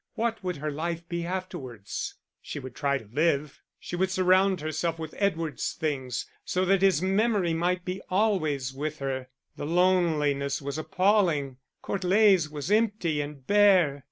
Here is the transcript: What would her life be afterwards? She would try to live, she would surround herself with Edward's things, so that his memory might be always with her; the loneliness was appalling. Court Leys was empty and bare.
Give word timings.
What 0.15 0.43
would 0.43 0.55
her 0.57 0.71
life 0.71 1.07
be 1.07 1.27
afterwards? 1.27 2.15
She 2.41 2.57
would 2.57 2.73
try 2.73 2.97
to 2.97 3.07
live, 3.13 3.61
she 3.79 3.95
would 3.95 4.09
surround 4.09 4.59
herself 4.59 4.97
with 4.97 5.13
Edward's 5.19 5.73
things, 5.73 6.25
so 6.43 6.65
that 6.65 6.81
his 6.81 7.03
memory 7.03 7.53
might 7.53 7.85
be 7.85 8.01
always 8.09 8.73
with 8.73 8.97
her; 8.97 9.27
the 9.57 9.67
loneliness 9.67 10.59
was 10.59 10.79
appalling. 10.79 11.57
Court 11.83 12.03
Leys 12.03 12.49
was 12.49 12.71
empty 12.71 13.21
and 13.21 13.45
bare. 13.45 13.99